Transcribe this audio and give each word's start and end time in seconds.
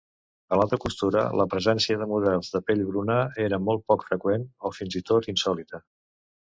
A 0.55 0.57
l'alta 0.59 0.79
costura, 0.85 1.25
la 1.41 1.45
presència 1.51 1.99
de 2.03 2.07
models 2.13 2.51
de 2.55 2.63
pell 2.71 2.83
bruna 2.89 3.21
era 3.47 3.63
molt 3.69 3.87
poc 3.93 4.09
freqüent 4.11 4.51
o, 4.71 4.77
fins 4.81 5.01
i 5.03 5.09
tot, 5.13 5.35
insòlita. 5.37 5.87